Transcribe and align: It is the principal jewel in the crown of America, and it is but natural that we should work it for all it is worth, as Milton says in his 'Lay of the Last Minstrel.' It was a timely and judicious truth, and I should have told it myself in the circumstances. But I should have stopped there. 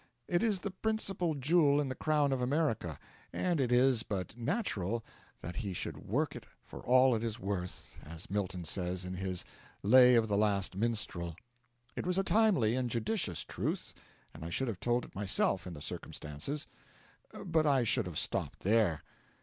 It 0.27 0.41
is 0.41 0.61
the 0.61 0.71
principal 0.71 1.35
jewel 1.35 1.79
in 1.79 1.87
the 1.87 1.93
crown 1.93 2.33
of 2.33 2.41
America, 2.41 2.97
and 3.31 3.61
it 3.61 3.71
is 3.71 4.01
but 4.01 4.35
natural 4.35 5.05
that 5.41 5.61
we 5.61 5.73
should 5.73 5.99
work 6.07 6.35
it 6.35 6.43
for 6.65 6.79
all 6.79 7.13
it 7.13 7.23
is 7.23 7.39
worth, 7.39 7.99
as 8.03 8.27
Milton 8.31 8.65
says 8.65 9.05
in 9.05 9.13
his 9.13 9.45
'Lay 9.83 10.15
of 10.15 10.27
the 10.27 10.39
Last 10.39 10.75
Minstrel.' 10.75 11.35
It 11.95 12.07
was 12.07 12.17
a 12.17 12.23
timely 12.23 12.73
and 12.75 12.89
judicious 12.89 13.43
truth, 13.43 13.93
and 14.33 14.43
I 14.43 14.49
should 14.49 14.69
have 14.69 14.79
told 14.79 15.05
it 15.05 15.13
myself 15.13 15.67
in 15.67 15.75
the 15.75 15.81
circumstances. 15.81 16.65
But 17.45 17.67
I 17.67 17.83
should 17.83 18.07
have 18.07 18.17
stopped 18.17 18.61
there. 18.61 19.03